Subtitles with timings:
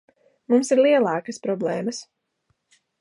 [0.53, 2.01] Mums ir lielākas problēmas.